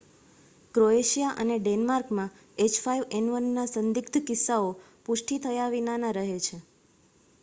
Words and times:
Croatia 0.75 1.33
અને 1.41 1.57
ડેનમાર્કમાં 1.59 2.31
h5n1નાં 2.65 3.69
સંદિગ્ધ 3.73 4.19
કિસ્સાઓ 4.23 4.71
પુષ્ટિ 5.05 5.39
થયા 5.45 5.71
વિનાના 5.71 6.15
રહે 6.19 6.39
છે 6.41 6.61